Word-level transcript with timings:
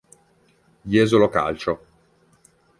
Jesolo 0.95 1.29
Calcio 1.29 1.77